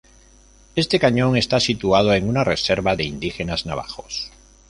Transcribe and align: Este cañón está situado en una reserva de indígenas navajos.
Este 0.75 0.97
cañón 0.99 1.37
está 1.37 1.59
situado 1.59 2.11
en 2.15 2.27
una 2.27 2.43
reserva 2.43 2.95
de 2.95 3.03
indígenas 3.03 3.67
navajos. 3.67 4.31